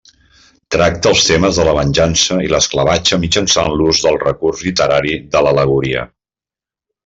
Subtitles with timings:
[0.75, 6.11] Tracta els temes de la venjança i l'esclavatge mitjançant l'ús del recurs literari de l'al·legoria.